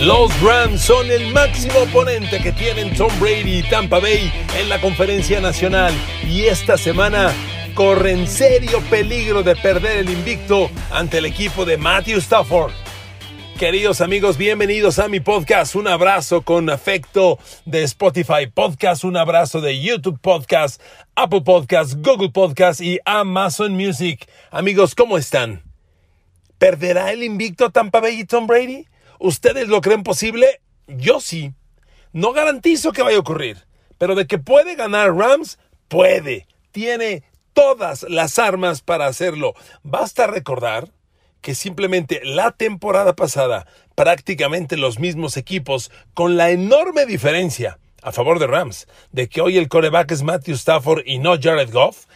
[0.00, 4.80] Los Rams son el máximo oponente que tienen Tom Brady y Tampa Bay en la
[4.80, 5.92] conferencia nacional
[6.24, 7.32] y esta semana
[7.74, 12.72] corren serio peligro de perder el invicto ante el equipo de Matthew Stafford.
[13.58, 15.74] Queridos amigos, bienvenidos a mi podcast.
[15.74, 20.80] Un abrazo con afecto de Spotify Podcast, un abrazo de YouTube Podcast,
[21.16, 24.30] Apple Podcast, Google Podcast y Amazon Music.
[24.52, 25.64] Amigos, ¿cómo están?
[26.58, 28.86] ¿Perderá el invicto Tampa Bay y Tom Brady?
[29.18, 30.60] ¿Ustedes lo creen posible?
[30.86, 31.52] Yo sí.
[32.12, 33.66] No garantizo que vaya a ocurrir,
[33.98, 36.46] pero de que puede ganar Rams, puede.
[36.70, 37.24] Tiene
[37.54, 39.54] todas las armas para hacerlo.
[39.82, 40.92] Basta recordar
[41.40, 48.38] que simplemente la temporada pasada prácticamente los mismos equipos, con la enorme diferencia a favor
[48.38, 52.06] de Rams, de que hoy el coreback es Matthew Stafford y no Jared Goff,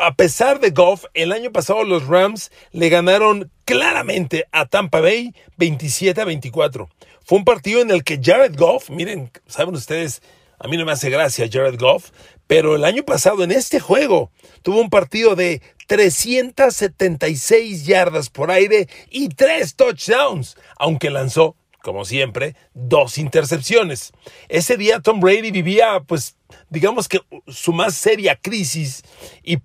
[0.00, 5.34] a pesar de Goff, el año pasado los Rams le ganaron claramente a Tampa Bay
[5.56, 6.88] 27 a 24.
[7.24, 10.22] Fue un partido en el que Jared Goff, miren, saben ustedes,
[10.58, 12.10] a mí no me hace gracia Jared Goff,
[12.46, 14.30] pero el año pasado en este juego
[14.62, 22.54] tuvo un partido de 376 yardas por aire y tres touchdowns, aunque lanzó, como siempre,
[22.74, 24.12] dos intercepciones.
[24.50, 26.36] Ese día Tom Brady vivía, pues,
[26.68, 29.02] digamos que su más seria crisis
[29.42, 29.56] y,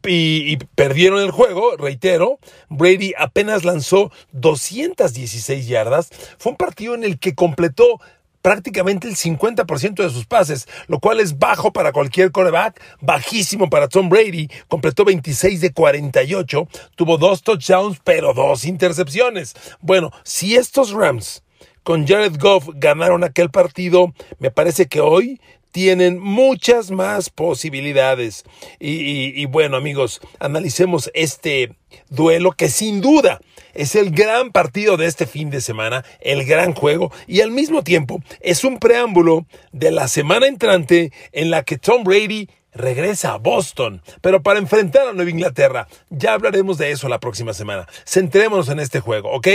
[0.76, 2.40] perdieron el juego, reitero,
[2.70, 6.10] Brady apenas lanzó 216 yardas.
[6.38, 8.00] Fue un partido en el que completó
[8.44, 13.88] prácticamente el 50% de sus pases, lo cual es bajo para cualquier coreback, bajísimo para
[13.88, 14.50] Tom Brady.
[14.68, 19.56] Completó 26 de 48, tuvo dos touchdowns, pero dos intercepciones.
[19.80, 21.42] Bueno, si estos Rams
[21.82, 25.40] con Jared Goff ganaron aquel partido, me parece que hoy
[25.74, 28.46] tienen muchas más posibilidades.
[28.80, 31.76] Y, bueno, amigos, analicemos este
[32.10, 33.42] duelo que sin duda
[33.74, 37.84] es el gran partido de este fin de semana, el gran juego, y al mismo
[37.84, 43.38] tiempo es un preámbulo de la semana entrante en la que Tom Brady regresa a
[43.38, 45.88] Boston, pero para enfrentar a Nueva Inglaterra.
[46.10, 47.88] Ya hablaremos de eso la próxima semana.
[48.06, 49.48] Centrémonos en este juego, ¿ok?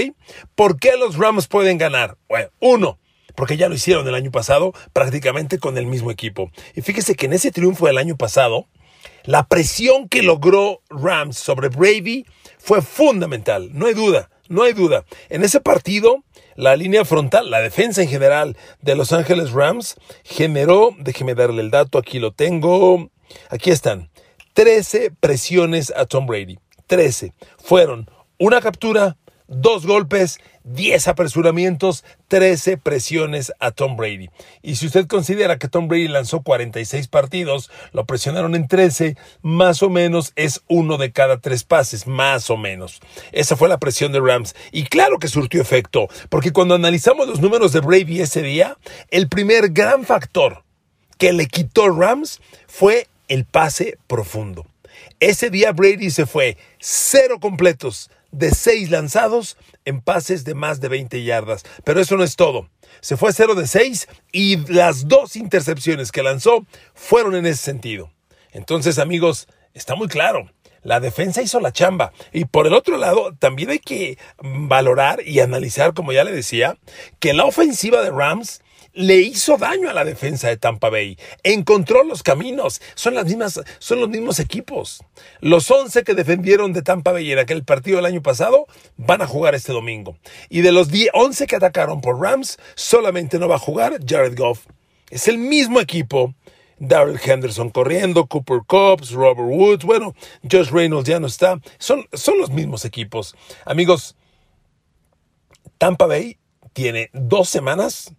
[0.57, 2.17] ¿Por qué los Rams pueden ganar?
[2.29, 2.99] Bueno, uno,
[3.39, 6.51] porque ya lo hicieron el año pasado prácticamente con el mismo equipo.
[6.75, 8.67] Y fíjese que en ese triunfo del año pasado,
[9.23, 12.27] la presión que logró Rams sobre Brady
[12.59, 15.05] fue fundamental, no hay duda, no hay duda.
[15.29, 16.25] En ese partido,
[16.57, 19.95] la línea frontal, la defensa en general de Los Ángeles Rams
[20.25, 23.09] generó, déjeme darle el dato, aquí lo tengo,
[23.51, 24.11] aquí están,
[24.55, 27.35] 13 presiones a Tom Brady, 13.
[27.57, 29.17] Fueron una captura,
[29.49, 34.29] dos golpes, 10 apresuramientos, 13 presiones a Tom Brady.
[34.63, 39.83] Y si usted considera que Tom Brady lanzó 46 partidos, lo presionaron en 13, más
[39.83, 43.01] o menos es uno de cada tres pases, más o menos.
[43.33, 44.55] Esa fue la presión de Rams.
[44.71, 48.77] Y claro que surtió efecto, porque cuando analizamos los números de Brady ese día,
[49.11, 50.65] el primer gran factor
[51.17, 54.67] que le quitó Rams fue el pase profundo.
[55.21, 60.89] Ese día Brady se fue cero completos, de 6 lanzados en pases de más de
[60.89, 61.65] 20 yardas.
[61.85, 62.69] Pero eso no es todo.
[63.01, 68.11] Se fue 0 de 6 y las dos intercepciones que lanzó fueron en ese sentido.
[68.53, 70.51] Entonces, amigos, está muy claro.
[70.83, 72.13] La defensa hizo la chamba.
[72.33, 76.79] Y por el otro lado, también hay que valorar y analizar, como ya le decía,
[77.19, 78.63] que la ofensiva de Rams
[78.99, 81.17] le hizo daño a la defensa de Tampa Bay.
[81.45, 82.83] Encontró los caminos.
[82.97, 85.05] Son las mismas, son los mismos equipos.
[85.41, 88.67] Los 11 que defendieron de Tampa Bay en aquel partido del año pasado
[88.97, 90.19] van a jugar este domingo.
[90.49, 94.37] Y de los 10, 11 que atacaron por Rams, solamente no va a jugar Jared
[94.37, 94.67] Goff.
[95.11, 96.35] Es el mismo equipo.
[96.81, 100.15] Darrell Henderson corriendo, Cooper Cobbs, Robert Woods, bueno,
[100.49, 101.61] Josh Reynolds ya no está.
[101.79, 103.37] Son, son los mismos equipos.
[103.65, 104.17] Amigos,
[105.77, 106.39] Tampa Bay
[106.73, 108.13] tiene dos semanas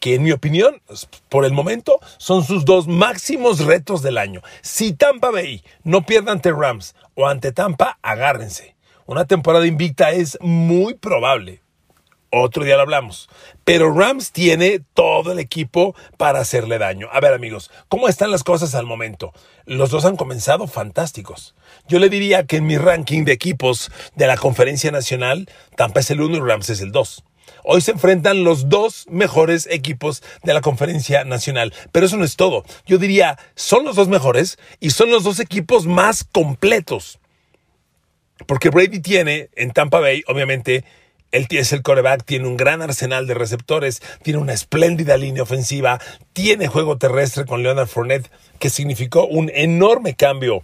[0.00, 0.80] que en mi opinión,
[1.28, 4.42] por el momento, son sus dos máximos retos del año.
[4.62, 8.74] Si Tampa Bay no pierde ante Rams o ante Tampa, agárrense.
[9.06, 11.60] Una temporada invicta es muy probable.
[12.36, 13.28] Otro día lo hablamos.
[13.64, 17.08] Pero Rams tiene todo el equipo para hacerle daño.
[17.12, 19.32] A ver amigos, ¿cómo están las cosas al momento?
[19.66, 21.54] Los dos han comenzado fantásticos.
[21.86, 26.10] Yo le diría que en mi ranking de equipos de la conferencia nacional, Tampa es
[26.10, 27.22] el 1 y Rams es el 2.
[27.62, 31.72] Hoy se enfrentan los dos mejores equipos de la conferencia nacional.
[31.92, 32.64] Pero eso no es todo.
[32.86, 37.18] Yo diría, son los dos mejores y son los dos equipos más completos.
[38.46, 40.84] Porque Brady tiene en Tampa Bay, obviamente,
[41.30, 46.00] él es el coreback, tiene un gran arsenal de receptores, tiene una espléndida línea ofensiva,
[46.32, 50.62] tiene juego terrestre con Leonard Fournette, que significó un enorme cambio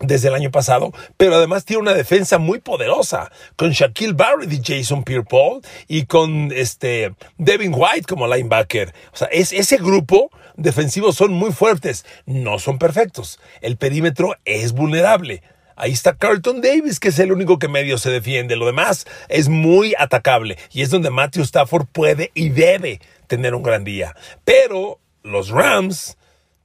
[0.00, 4.60] desde el año pasado, pero además tiene una defensa muy poderosa con Shaquille Barrett y
[4.62, 8.94] Jason Pierre-Paul y con este Devin White como linebacker.
[9.12, 13.40] O sea, es, ese grupo defensivo son muy fuertes, no son perfectos.
[13.60, 15.42] El perímetro es vulnerable.
[15.78, 18.56] Ahí está Carlton Davis, que es el único que medio se defiende.
[18.56, 23.62] Lo demás es muy atacable y es donde Matthew Stafford puede y debe tener un
[23.62, 24.16] gran día.
[24.44, 26.16] Pero los Rams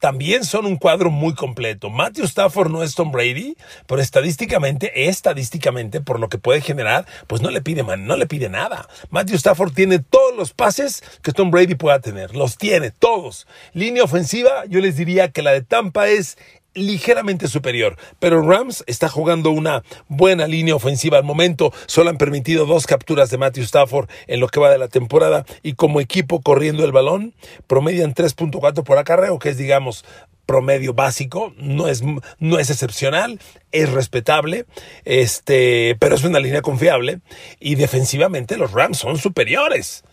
[0.01, 1.91] también son un cuadro muy completo.
[1.91, 3.55] Matthew Stafford no es Tom Brady,
[3.85, 8.49] pero estadísticamente, estadísticamente, por lo que puede generar, pues no le pide, no le pide
[8.49, 8.89] nada.
[9.11, 12.35] Matthew Stafford tiene todos los pases que Tom Brady pueda tener.
[12.35, 13.45] Los tiene, todos.
[13.73, 16.39] Línea ofensiva, yo les diría que la de Tampa es
[16.73, 22.65] ligeramente superior, pero Rams está jugando una buena línea ofensiva al momento, solo han permitido
[22.65, 26.41] dos capturas de Matthew Stafford en lo que va de la temporada y como equipo
[26.41, 27.33] corriendo el balón
[27.67, 30.05] promedian 3.4 por acarreo, que es digamos
[30.45, 32.03] promedio básico, no es,
[32.39, 33.39] no es excepcional,
[33.71, 34.65] es respetable,
[35.05, 37.19] este, pero es una línea confiable
[37.59, 40.03] y defensivamente los Rams son superiores.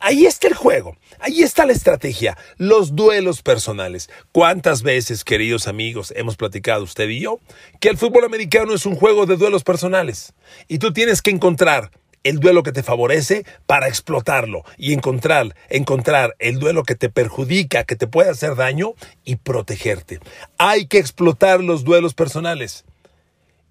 [0.00, 4.08] Ahí está el juego, ahí está la estrategia, los duelos personales.
[4.30, 7.40] ¿Cuántas veces, queridos amigos, hemos platicado usted y yo
[7.80, 10.34] que el fútbol americano es un juego de duelos personales?
[10.68, 11.90] Y tú tienes que encontrar
[12.22, 17.82] el duelo que te favorece para explotarlo y encontrar, encontrar el duelo que te perjudica,
[17.82, 20.20] que te puede hacer daño y protegerte.
[20.58, 22.84] Hay que explotar los duelos personales.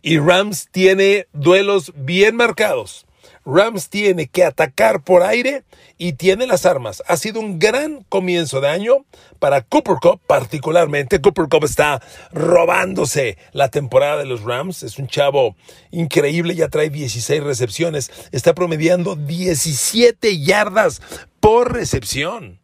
[0.02, 3.07] Y Rams tiene duelos bien marcados.
[3.50, 5.64] Rams tiene que atacar por aire
[5.98, 7.02] y tiene las armas.
[7.08, 9.06] Ha sido un gran comienzo de año
[9.40, 11.22] para Cooper Cup, particularmente.
[11.22, 12.02] Cooper Cup está
[12.34, 14.84] robándose la temporada de los Rams.
[14.84, 15.56] Es un chavo
[15.92, 18.12] increíble, ya trae 16 recepciones.
[18.34, 21.02] Está promediando 17 yardas
[21.40, 22.60] por recepción.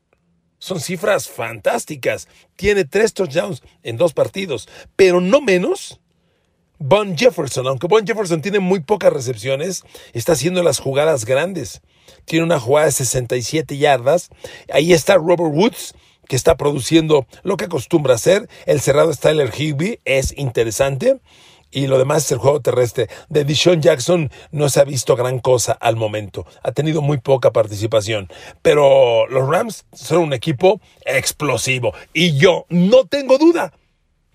[0.60, 2.28] Son cifras fantásticas.
[2.58, 6.02] Tiene tres touchdowns en dos partidos, pero no menos
[6.80, 9.84] Bon Jefferson, aunque Bon Jefferson tiene muy pocas recepciones,
[10.14, 11.82] está haciendo las jugadas grandes.
[12.26, 14.30] Tiene una jugada de 67 yardas.
[14.72, 15.94] Ahí está Robert Woods,
[16.28, 18.50] que está produciendo lo que acostumbra hacer.
[18.66, 19.52] El cerrado es Tyler
[20.06, 21.20] es interesante.
[21.72, 23.08] Y lo demás es el juego terrestre.
[23.30, 26.46] De Dishon Jackson no se ha visto gran cosa al momento.
[26.62, 28.28] Ha tenido muy poca participación.
[28.62, 31.94] Pero los Rams son un equipo explosivo.
[32.14, 33.74] Y yo no tengo duda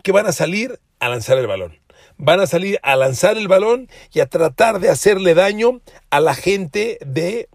[0.03, 1.78] que van a salir a lanzar el balón
[2.19, 5.81] van a salir a lanzar el balón y a tratar de hacerle daño
[6.11, 7.49] a la gente de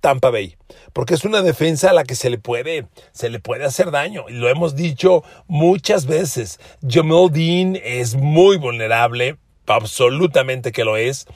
[0.00, 0.56] Tampa Bay,
[0.92, 4.24] porque es una defensa a la que se le puede, se le puede hacer daño.
[4.28, 6.58] Y lo hemos dicho muchas veces.
[6.86, 9.36] Jamel Dean es muy vulnerable,
[9.66, 11.26] absolutamente que lo es.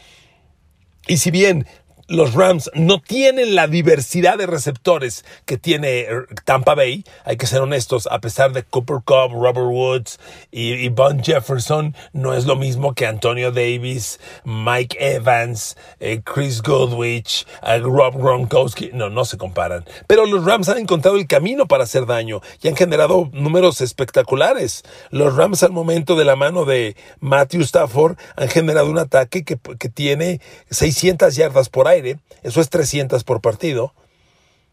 [1.06, 1.66] Y si bien
[2.08, 6.08] los Rams no tienen la diversidad de receptores que tiene eh,
[6.44, 10.18] Tampa Bay, hay que ser honestos, a pesar de Cooper Cup, Robert Woods
[10.50, 17.46] y, Bon Jefferson, no es lo mismo que Antonio Davis, Mike Evans, eh, Chris Goodwich,
[17.62, 19.84] eh, Rob Gronkowski, no, no se comparan.
[20.06, 24.84] Pero los Rams han encontrado el camino para hacer daño y han generado números espectaculares.
[25.10, 29.58] Los Rams al momento de la mano de Matthew Stafford han generado un ataque que,
[29.78, 30.40] que tiene
[30.70, 31.93] 600 yardas por ahí
[32.42, 33.94] eso es 300 por partido,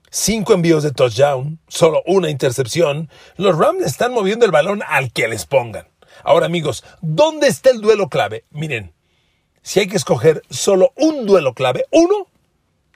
[0.09, 5.27] cinco envíos de touchdown, solo una intercepción, los Rams están moviendo el balón al que
[5.27, 5.87] les pongan.
[6.23, 8.45] Ahora amigos, ¿dónde está el duelo clave?
[8.51, 8.93] Miren,
[9.61, 12.27] si hay que escoger solo un duelo clave, uno,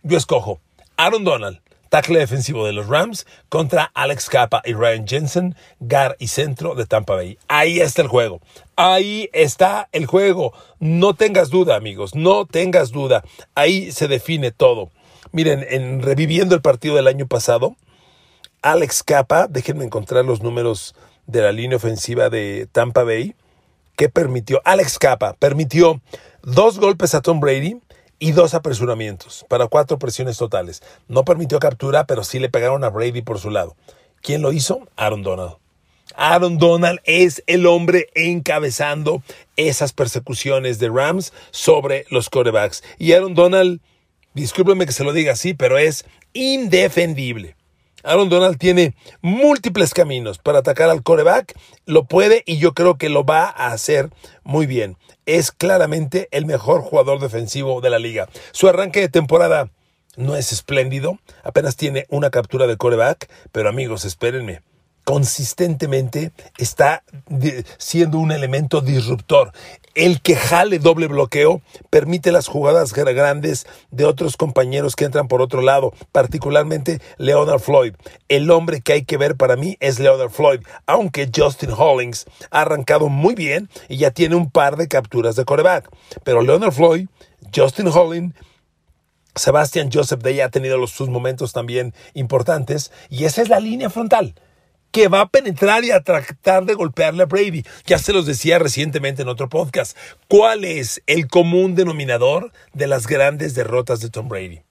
[0.03, 0.59] yo escojo
[0.97, 1.61] Aaron Donald,
[1.95, 6.85] tackle defensivo de los Rams, contra Alex Capa y Ryan Jensen, gar y centro de
[6.85, 7.37] Tampa Bay.
[7.47, 8.41] Ahí está el juego.
[8.75, 10.51] Ahí está el juego.
[10.81, 13.23] No tengas duda, amigos, no tengas duda.
[13.55, 14.89] Ahí se define todo.
[15.31, 17.77] Miren, en reviviendo el partido del año pasado,
[18.61, 20.95] Alex Capa, déjenme encontrar los números
[21.27, 23.35] de la línea ofensiva de Tampa Bay,
[23.95, 26.01] que permitió, Alex Capa permitió
[26.43, 27.79] dos golpes a Tom Brady
[28.19, 30.81] y dos apresuramientos para cuatro presiones totales.
[31.07, 33.75] No permitió captura, pero sí le pegaron a Brady por su lado.
[34.21, 34.87] ¿Quién lo hizo?
[34.95, 35.55] Aaron Donald.
[36.15, 39.23] Aaron Donald es el hombre encabezando
[39.57, 42.83] esas persecuciones de Rams sobre los corebacks.
[42.97, 43.81] Y Aaron Donald
[44.35, 47.55] discúlpenme que se lo diga así, pero es indefendible.
[48.05, 53.09] Aaron Donald tiene múltiples caminos para atacar al coreback, lo puede y yo creo que
[53.09, 54.09] lo va a hacer
[54.43, 54.97] muy bien.
[55.25, 58.29] Es claramente el mejor jugador defensivo de la liga.
[58.51, 59.69] Su arranque de temporada
[60.17, 64.61] no es espléndido, apenas tiene una captura de coreback, pero amigos, espérenme
[65.05, 67.03] consistentemente está
[67.77, 69.53] siendo un elemento disruptor.
[69.93, 75.41] El que jale doble bloqueo permite las jugadas grandes de otros compañeros que entran por
[75.41, 77.93] otro lado, particularmente Leonard Floyd.
[78.27, 82.61] El hombre que hay que ver para mí es Leonard Floyd, aunque Justin Hollings ha
[82.61, 85.89] arrancado muy bien y ya tiene un par de capturas de coreback.
[86.23, 87.07] Pero Leonard Floyd,
[87.55, 88.33] Justin Hollings,
[89.35, 94.33] Sebastian Joseph Day ha tenido sus momentos también importantes y esa es la línea frontal
[94.95, 97.65] que va a penetrar y a tratar de golpearle a Brady.
[97.85, 99.97] Ya se los decía recientemente en otro podcast.
[100.29, 104.61] ¿Cuál es el común denominador de las grandes derrotas de Tom Brady?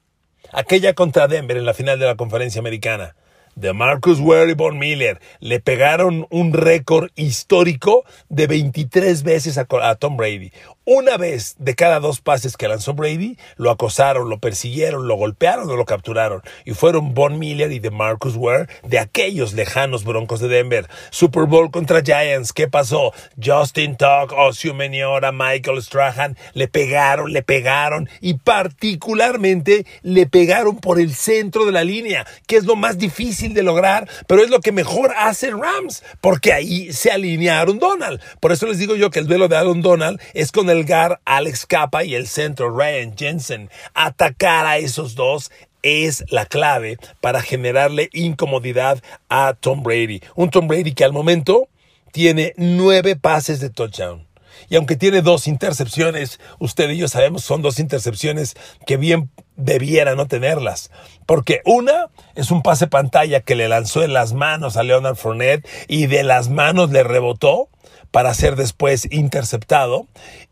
[0.51, 3.15] Aquella contra Denver en la final de la conferencia americana
[3.55, 10.17] de Marcus Ware y Miller le pegaron un récord histórico de 23 veces a, Tom
[10.17, 10.51] Brady.
[10.87, 15.67] Una vez de cada dos pases que lanzó Brady, lo acosaron, lo persiguieron, lo golpearon
[15.67, 16.43] o lo capturaron.
[16.63, 20.87] Y fueron Von Miller y de Marcus Ware de aquellos lejanos Broncos de Denver.
[21.09, 23.13] Super Bowl contra Giants, ¿qué pasó?
[23.43, 30.99] Justin Tuck, Osio Meniora, Michael Strahan, le pegaron, le pegaron y particularmente le pegaron por
[30.99, 34.59] el centro de la línea, que es lo más difícil de lograr, pero es lo
[34.59, 38.21] que mejor hace Rams, porque ahí se alinearon Donald.
[38.39, 41.21] Por eso les digo yo que el duelo de Aaron Donald es con el Gar,
[41.23, 43.69] Alex Capa y el centro Ryan Jensen.
[43.93, 45.51] Atacar a esos dos
[45.83, 50.21] es la clave para generarle incomodidad a Tom Brady.
[50.35, 51.69] Un Tom Brady que al momento
[52.11, 54.25] tiene nueve pases de touchdown.
[54.69, 58.55] Y aunque tiene dos intercepciones, usted y yo sabemos son dos intercepciones
[58.85, 60.91] que bien debiera no tenerlas.
[61.25, 65.67] Porque una es un pase pantalla que le lanzó en las manos a Leonard Fournette
[65.87, 67.69] y de las manos le rebotó
[68.15, 70.07] para ser después interceptado.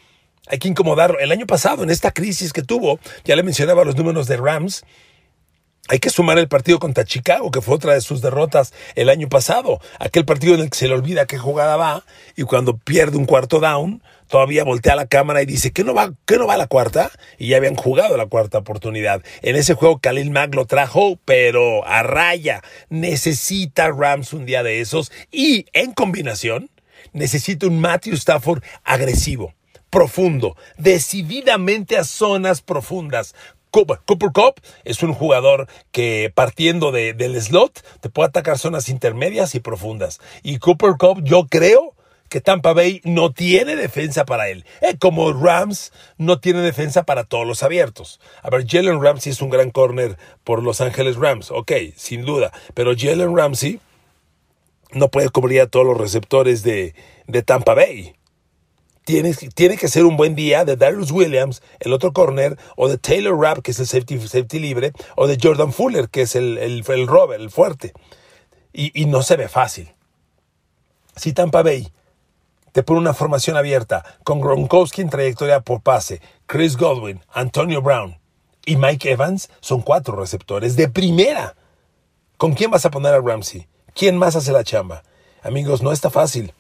[0.48, 1.20] Hay que incomodarlo.
[1.20, 4.84] El año pasado, en esta crisis que tuvo, ya le mencionaba los números de Rams,
[5.90, 9.30] hay que sumar el partido contra Chicago, que fue otra de sus derrotas el año
[9.30, 9.80] pasado.
[10.00, 12.04] Aquel partido en el que se le olvida qué jugada va
[12.36, 16.14] y cuando pierde un cuarto down, todavía voltea la cámara y dice, ¿qué no va,
[16.26, 17.12] qué no va la cuarta?
[17.38, 19.22] Y ya habían jugado la cuarta oportunidad.
[19.42, 22.64] En ese juego Khalil Mack lo trajo, pero a raya.
[22.90, 26.70] Necesita Rams un día de esos y en combinación
[27.12, 29.54] necesita un Matthew Stafford agresivo
[29.90, 33.36] profundo, decididamente a zonas profundas,
[33.72, 34.00] Cooper,
[34.34, 40.20] Cup es un jugador que partiendo del slot te puede atacar zonas intermedias y profundas.
[40.44, 41.96] Y Cooper Cup yo creo
[42.32, 44.64] que Tampa Bay no tiene defensa para él.
[44.80, 48.22] Eh, como Rams no tiene defensa para todos los abiertos.
[48.42, 52.54] A ver, Jalen Ramsey es un gran corner por Los Ángeles Rams, ok, sin duda.
[52.74, 53.82] Pero Jalen Ramsey
[54.94, 56.96] no puede cubrir a todos los receptores de,
[57.46, 58.16] Tampa Bay
[59.04, 59.36] tiene,
[59.76, 63.60] que ser un buen día de Darius Williams, el otro corner, o de Taylor Rapp,
[63.60, 67.42] que es el safety, libre, o de Jordan Fuller, que es el, el, el rover,
[67.42, 67.92] el fuerte.
[68.72, 69.92] Y, y no se ve fácil.
[71.18, 71.92] Si Tampa Bay
[72.72, 78.20] te pone una formación abierta con Gronkowski en trayectoria por pase, Chris Godwin, Antonio Brown
[78.66, 81.56] y Mike Evans, son cuatro receptores de primera.
[82.38, 83.68] ¿Con quién vas a poner a Ramsey?
[83.94, 85.04] ¿Quién más hace la chamba?
[85.44, 86.54] Amigos, no está fácil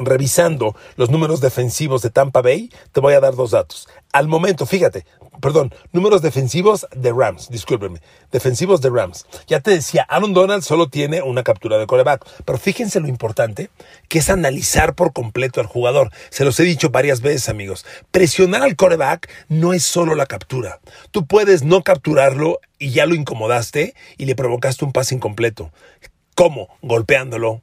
[0.00, 3.88] revisando los números defensivos de Tampa Bay, te voy a dar dos datos.
[4.12, 5.06] Al momento, fíjate,
[5.40, 9.26] perdón, números defensivos de Rams, discúlpenme, defensivos de Rams.
[9.46, 13.70] Ya te decía, Aaron Donald solo tiene una captura de coreback, pero fíjense lo importante
[14.08, 16.10] que es analizar por completo al jugador.
[16.30, 17.86] Se los he dicho varias veces, amigos.
[18.10, 20.80] Presionar al coreback no es solo la captura.
[21.10, 25.72] Tú puedes no capturarlo y ya lo incomodaste y le provocaste un pase incompleto.
[26.34, 26.68] ¿Cómo?
[26.82, 27.62] Golpeándolo,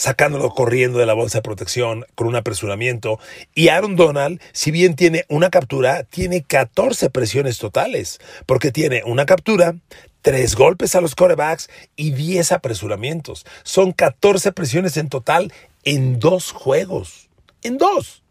[0.00, 3.20] sacándolo corriendo de la bolsa de protección con un apresuramiento.
[3.54, 9.26] Y Aaron Donald, si bien tiene una captura, tiene 14 presiones totales, porque tiene una
[9.26, 9.74] captura,
[10.22, 13.44] tres golpes a los corebacks y 10 apresuramientos.
[13.62, 15.52] Son 14 presiones en total
[15.84, 17.28] en dos juegos.
[17.62, 18.22] En dos.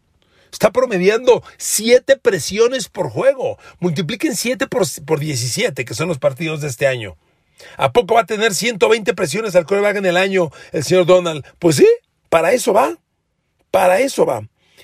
[0.50, 3.58] Está promediando 7 presiones por juego.
[3.78, 7.16] Multipliquen 7 por, por 17, que son los partidos de este año.
[7.76, 11.44] ¿A poco va a tener 120 presiones al coreback en el año el señor Donald?
[11.58, 11.86] Pues sí,
[12.28, 12.96] para eso va.
[13.70, 14.42] Para eso va.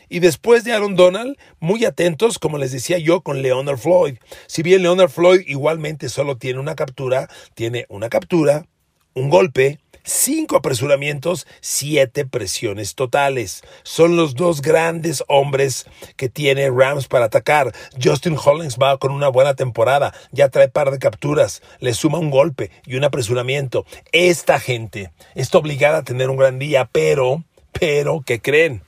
[0.08, 4.18] Y después de Aaron Donald, muy atentos, como les decía yo, con Leonard Floyd.
[4.46, 8.66] Si bien Leonard Floyd igualmente solo tiene una captura, tiene una captura,
[9.14, 13.62] un golpe, cinco apresuramientos, siete presiones totales.
[13.82, 15.86] Son los dos grandes hombres
[16.16, 17.74] que tiene Rams para atacar.
[18.02, 22.30] Justin Hollins va con una buena temporada, ya trae par de capturas, le suma un
[22.30, 23.84] golpe y un apresuramiento.
[24.12, 28.82] Esta gente está obligada a tener un gran día, pero, pero, ¿qué creen?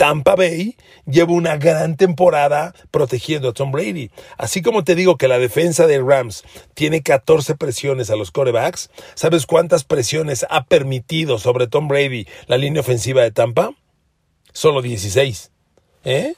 [0.00, 4.10] Tampa Bay lleva una gran temporada protegiendo a Tom Brady.
[4.38, 6.42] Así como te digo que la defensa de Rams
[6.72, 12.56] tiene 14 presiones a los corebacks, ¿sabes cuántas presiones ha permitido sobre Tom Brady la
[12.56, 13.74] línea ofensiva de Tampa?
[14.54, 15.50] Solo 16.
[16.04, 16.32] ¿Eh?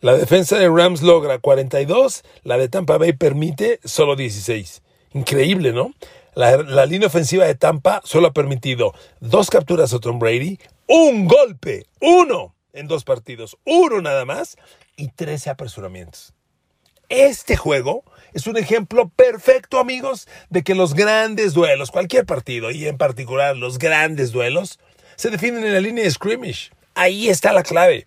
[0.00, 4.80] La defensa de Rams logra 42, la de Tampa Bay permite solo 16.
[5.12, 5.92] Increíble, ¿no?
[6.34, 11.28] La, la, línea ofensiva de Tampa solo ha permitido dos capturas a Tom Brady, un
[11.28, 14.56] golpe, uno en dos partidos, uno nada más
[14.96, 16.34] y 13 apresuramientos.
[17.08, 22.86] Este juego es un ejemplo perfecto, amigos, de que los grandes duelos, cualquier partido y
[22.86, 24.78] en particular los grandes duelos,
[25.16, 26.70] se definen en la línea de scrimmage.
[26.94, 28.06] Ahí está la clave.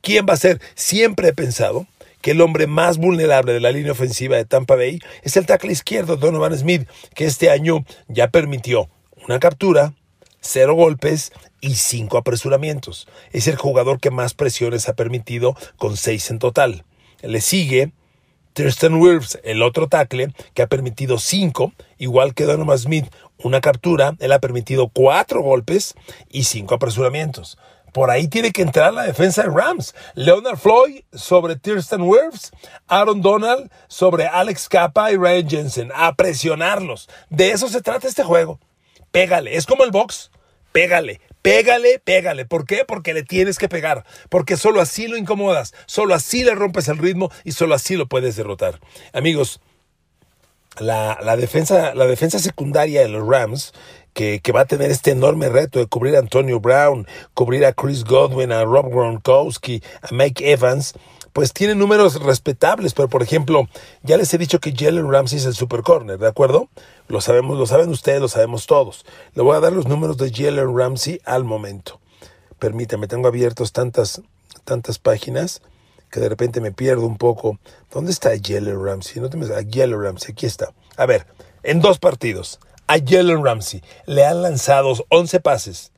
[0.00, 0.60] ¿Quién va a ser?
[0.74, 1.86] Siempre he pensado
[2.20, 5.72] que el hombre más vulnerable de la línea ofensiva de Tampa Bay es el tackle
[5.72, 8.88] izquierdo Donovan Smith, que este año ya permitió
[9.26, 9.94] una captura,
[10.42, 13.08] cero golpes y cinco apresuramientos.
[13.32, 16.84] Es el jugador que más presiones ha permitido con seis en total.
[17.22, 17.92] Le sigue
[18.52, 23.06] Thurston Wirfs, el otro tackle, que ha permitido cinco, igual que Donovan Smith,
[23.38, 24.14] una captura.
[24.18, 25.94] Él ha permitido cuatro golpes
[26.28, 27.56] y cinco apresuramientos.
[27.92, 29.94] Por ahí tiene que entrar la defensa de Rams.
[30.14, 32.50] Leonard Floyd sobre Thurston Wirfs,
[32.88, 35.92] Aaron Donald sobre Alex Capa y Ryan Jensen.
[35.94, 37.08] A presionarlos.
[37.28, 38.58] De eso se trata este juego.
[39.12, 39.56] Pégale.
[39.56, 40.30] Es como el box.
[40.72, 42.44] Pégale, Pégale, pégale.
[42.44, 42.84] ¿Por qué?
[42.86, 44.04] Porque le tienes que pegar.
[44.28, 45.74] Porque solo así lo incomodas.
[45.86, 48.78] Solo así le rompes el ritmo y solo así lo puedes derrotar.
[49.12, 49.60] Amigos,
[50.78, 53.72] la, defensa, la defensa secundaria de los Rams
[54.14, 57.72] que, que, va a tener este enorme reto de cubrir a Antonio Brown, cubrir a
[57.72, 60.94] Chris Godwin, a Rob Gronkowski, a Mike Evans,
[61.32, 63.68] pues tiene números respetables, pero por ejemplo,
[64.02, 66.68] ya les he dicho que Jalen Ramsey es el super corner, ¿de acuerdo?
[67.08, 69.04] Lo sabemos, lo saben ustedes, lo sabemos todos.
[69.34, 72.00] Le voy a dar los números de Jalen Ramsey al momento.
[72.58, 74.20] Permítame, tengo abiertos tantas,
[74.64, 75.62] tantas páginas
[76.10, 77.58] que de repente me pierdo un poco.
[77.90, 79.22] ¿Dónde está Jalen Ramsey?
[79.22, 79.46] No te me...
[79.46, 80.72] A Jalen Ramsey, aquí está.
[80.96, 81.26] A ver,
[81.62, 85.92] en dos partidos, a Jalen Ramsey le han lanzado 11 pases,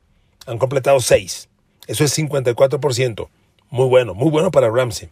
[0.47, 1.49] han completado 6.
[1.87, 3.27] Eso es 54%.
[3.69, 5.09] Muy bueno, muy bueno para Ramsey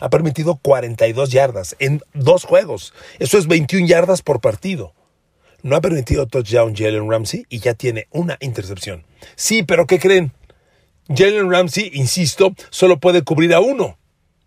[0.00, 2.92] ha permitido 42 yardas en dos juegos.
[3.18, 4.94] Eso es 21 yardas por partido.
[5.62, 9.04] No ha permitido touchdown Jalen Ramsey y ya tiene una intercepción.
[9.34, 10.32] Sí, pero ¿qué creen?
[11.08, 13.98] Jalen Ramsey, insisto, solo puede cubrir a uno.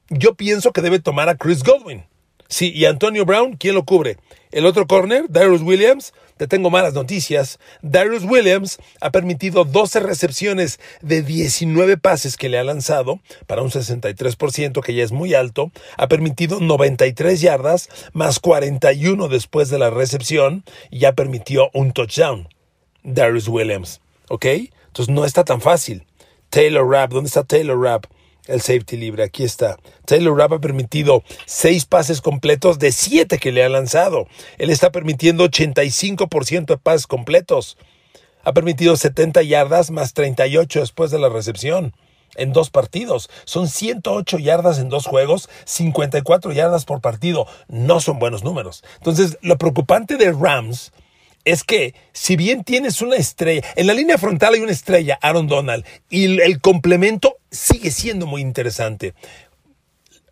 [0.09, 2.05] Yo pienso que debe tomar a Chris Godwin.
[2.47, 4.17] Sí, y Antonio Brown, ¿quién lo cubre?
[4.51, 7.59] El otro corner, Darius Williams, te tengo malas noticias.
[7.81, 13.69] Darius Williams ha permitido 12 recepciones de 19 pases que le ha lanzado para un
[13.69, 15.69] 63%, que ya es muy alto.
[15.97, 22.47] Ha permitido 93 yardas más 41 después de la recepción y ya permitió un touchdown.
[23.03, 23.99] Darius Williams,
[24.29, 24.45] ¿ok?
[24.45, 26.05] Entonces no está tan fácil.
[26.49, 28.05] Taylor Rapp, ¿dónde está Taylor Rapp?
[28.49, 29.23] El safety libre.
[29.23, 29.77] Aquí está.
[30.05, 34.27] Taylor Rapp ha permitido seis pases completos de siete que le ha lanzado.
[34.57, 37.77] Él está permitiendo 85% de pases completos.
[38.43, 41.93] Ha permitido 70 yardas más 38 después de la recepción.
[42.35, 43.27] en dos partidos.
[43.45, 47.47] Son 108 yardas en dos juegos, 54 yardas por partido.
[47.67, 48.83] No son buenos números.
[48.97, 50.93] Entonces, lo preocupante de Rams
[51.43, 55.47] es que si bien tienes una estrella, en la línea frontal hay una estrella, Aaron
[55.47, 59.13] Donald, y el complemento sigue siendo muy interesante.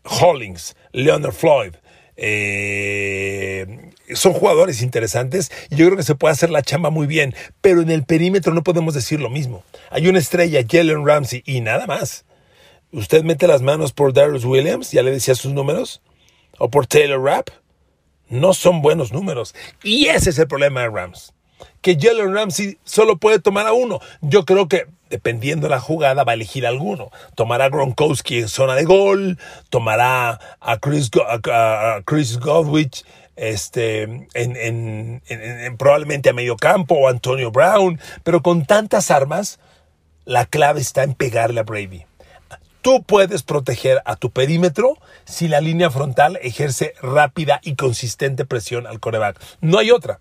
[0.04, 1.74] Hollings, Leonard Floyd,
[2.20, 7.82] eh, son jugadores interesantes yo creo que se puede hacer la chamba muy bien, pero
[7.82, 9.64] en el perímetro no podemos decir lo mismo.
[9.92, 12.26] Hay una estrella, Jalen Ramsey, y nada más.
[12.92, 16.02] Usted mete las manos por Darius Williams, ya le decía sus números,
[16.58, 17.50] o por Taylor Rapp,
[18.30, 19.54] no son buenos números.
[19.84, 21.34] Y ese es el problema de Rams.
[21.82, 24.00] Que Jalen Ramsey solo puede tomar a uno.
[24.22, 27.12] Yo creo que dependiendo de la jugada, va a elegir alguno.
[27.36, 29.38] Tomará a Gronkowski en zona de gol,
[29.70, 33.06] tomará a Chris, a Chris Godwich
[33.38, 35.22] este, en,
[35.78, 39.60] probablemente a medio campo o Antonio Brown, pero con tantas armas,
[40.26, 42.06] la clave está en pegarle a Brady.
[42.82, 48.88] Tú puedes proteger a tu perímetro si la línea frontal ejerce rápida y consistente presión
[48.88, 49.40] al coreback.
[49.62, 50.20] No hay otra.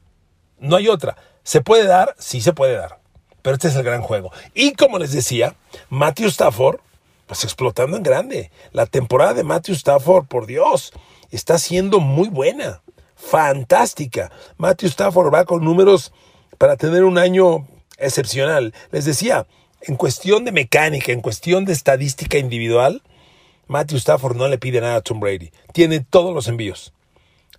[0.59, 1.17] No hay otra.
[1.43, 2.15] ¿Se puede dar?
[2.19, 2.99] Sí se puede dar.
[3.43, 4.33] Pero este es el gran juego.
[4.55, 5.55] Y como les decía,
[5.91, 6.81] Matthew Stafford,
[7.27, 8.51] pues explotando en grande.
[8.73, 10.93] La temporada de Matthew Stafford, por Dios,
[11.31, 12.83] está siendo muy buena.
[13.15, 14.33] Fantástica.
[14.57, 16.13] Matthew Stafford va con números
[16.59, 17.67] para tener un año
[17.99, 18.75] excepcional.
[18.91, 19.47] Les decía,
[19.83, 23.03] en cuestión de mecánica, en cuestión de estadística individual,
[23.69, 25.53] Matthew Stafford no le pide nada a Tom Brady.
[25.73, 26.93] Tiene todos los envíos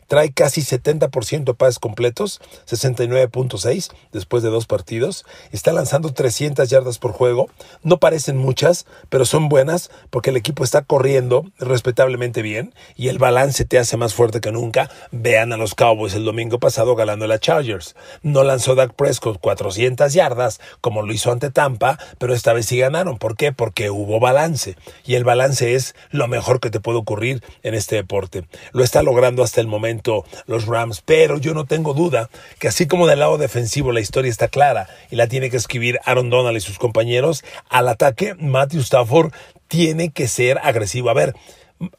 [0.08, 5.26] trae casi 70% de pases completos, 69.6 después de dos partidos.
[5.52, 7.50] Está lanzando 300 yardas por juego.
[7.84, 13.20] No parecen muchas, pero son buenas porque el equipo está corriendo respetablemente bien y el
[13.20, 14.90] balance te hace más fuerte que nunca.
[15.12, 17.96] Vean a los Cowboys el domingo pasado ganando la Chargers.
[18.24, 22.78] No lanzó Dak Prescott 400 yardas como lo hizo ante Tampa, pero esta vez sí
[22.78, 23.18] ganaron.
[23.18, 23.52] ¿Por qué?
[23.52, 27.96] Porque hubo balance y el balance es lo mejor que te puede ocurrir en este
[27.96, 28.46] deporte.
[28.72, 29.97] Lo está logrando hasta el momento
[30.46, 32.30] los Rams, pero yo no tengo duda
[32.60, 36.00] que así como del lado defensivo la historia está clara y la tiene que escribir
[36.06, 39.32] Aaron Donald y sus compañeros, al ataque Matthew Stafford
[39.68, 41.10] tiene que ser agresivo.
[41.10, 41.36] A ver,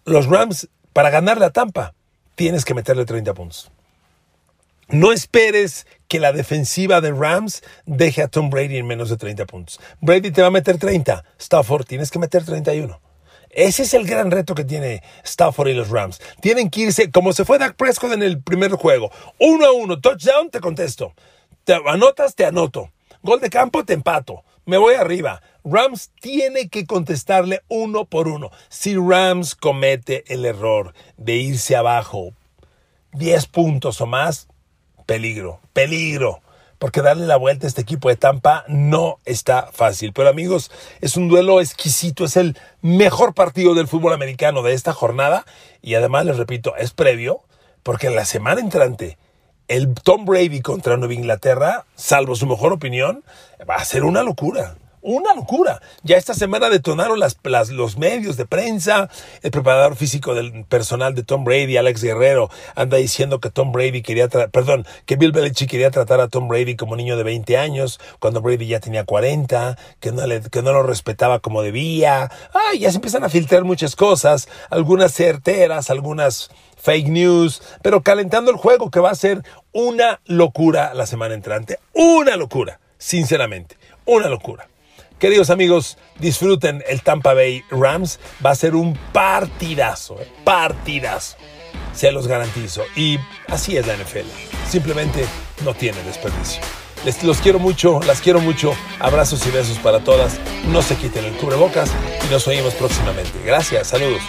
[0.04, 1.94] los Rams, para ganar la Tampa,
[2.34, 3.70] tienes que meterle 30 puntos.
[4.88, 9.44] No esperes que la defensiva de Rams deje a Tom Brady en menos de 30
[9.44, 9.80] puntos.
[10.00, 11.24] Brady te va a meter 30.
[11.38, 12.98] Stafford, tienes que meter 31.
[13.58, 16.20] Ese es el gran reto que tiene Stafford y los Rams.
[16.40, 19.10] Tienen que irse, como se fue Dak Prescott en el primer juego.
[19.40, 21.12] Uno a uno, touchdown, te contesto.
[21.64, 22.92] Te anotas, te anoto.
[23.20, 24.44] Gol de campo, te empato.
[24.64, 25.42] Me voy arriba.
[25.64, 28.52] Rams tiene que contestarle uno por uno.
[28.68, 32.34] Si Rams comete el error de irse abajo
[33.14, 34.46] 10 puntos o más,
[35.04, 36.42] peligro, peligro
[36.78, 40.12] porque darle la vuelta a este equipo de Tampa no está fácil.
[40.12, 44.92] Pero amigos, es un duelo exquisito, es el mejor partido del fútbol americano de esta
[44.92, 45.44] jornada
[45.82, 47.42] y además les repito, es previo
[47.82, 49.18] porque en la semana entrante
[49.66, 53.22] el Tom Brady contra Nueva Inglaterra, salvo su mejor opinión,
[53.68, 54.76] va a ser una locura
[55.08, 55.80] una locura.
[56.02, 57.38] Ya esta semana detonaron las,
[57.70, 59.08] los medios de prensa,
[59.42, 64.02] el preparador físico del personal de Tom Brady, Alex Guerrero, anda diciendo que Tom Brady
[64.02, 67.98] quería, perdón, que Bill Belichick quería tratar a Tom Brady como niño de 20 años,
[68.18, 72.30] cuando Brady ya tenía 40, que no, que no lo respetaba como debía.
[72.52, 78.50] Ay, ya se empiezan a filtrar muchas cosas, algunas certeras, algunas fake news, pero calentando
[78.50, 79.42] el juego que va a ser
[79.72, 81.78] una locura la semana entrante.
[81.94, 84.68] Una locura, sinceramente, una locura.
[85.18, 88.20] Queridos amigos, disfruten el Tampa Bay Rams.
[88.44, 91.36] Va a ser un partidazo, eh, partidazo.
[91.92, 92.84] Se los garantizo.
[92.94, 94.28] Y así es la NFL.
[94.70, 95.24] Simplemente
[95.64, 96.62] no tiene desperdicio.
[97.04, 98.74] Les los quiero mucho, las quiero mucho.
[99.00, 100.38] Abrazos y besos para todas.
[100.68, 101.90] No se quiten el cubrebocas
[102.24, 103.32] y nos oímos próximamente.
[103.44, 104.22] Gracias, saludos.